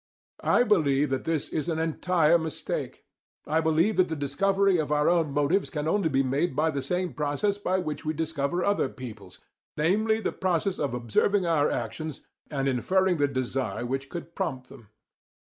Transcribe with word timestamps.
I 0.43 0.63
believe 0.63 1.11
that 1.11 1.25
this 1.25 1.47
is 1.49 1.69
an 1.69 1.77
entire 1.77 2.39
mistake. 2.39 3.05
I 3.45 3.61
believe 3.61 3.97
that 3.97 4.07
the 4.09 4.15
discovery 4.15 4.79
of 4.79 4.91
our 4.91 5.07
own 5.07 5.31
motives 5.31 5.69
can 5.69 5.87
only 5.87 6.09
be 6.09 6.23
made 6.23 6.55
by 6.55 6.71
the 6.71 6.81
same 6.81 7.13
process 7.13 7.59
by 7.59 7.77
which 7.77 8.03
we 8.03 8.15
discover 8.15 8.65
other 8.65 8.89
people's, 8.89 9.37
namely, 9.77 10.19
the 10.19 10.31
process 10.31 10.79
of 10.79 10.95
observing 10.95 11.45
our 11.45 11.69
actions 11.69 12.21
and 12.49 12.67
inferring 12.67 13.17
the 13.17 13.27
desire 13.27 13.85
which 13.85 14.09
could 14.09 14.33
prompt 14.33 14.69
them. 14.69 14.89